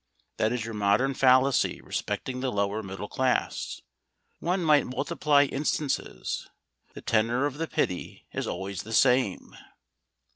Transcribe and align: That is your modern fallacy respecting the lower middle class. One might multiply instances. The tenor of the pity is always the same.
That 0.37 0.51
is 0.51 0.65
your 0.65 0.73
modern 0.73 1.13
fallacy 1.13 1.79
respecting 1.79 2.39
the 2.39 2.51
lower 2.51 2.81
middle 2.81 3.07
class. 3.07 3.81
One 4.39 4.63
might 4.63 4.87
multiply 4.87 5.43
instances. 5.43 6.49
The 6.95 7.01
tenor 7.03 7.45
of 7.45 7.59
the 7.59 7.67
pity 7.67 8.25
is 8.33 8.47
always 8.47 8.81
the 8.81 8.93
same. 8.93 9.55